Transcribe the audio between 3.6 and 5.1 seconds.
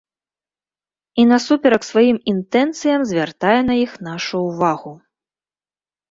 на іх нашу ўвагу.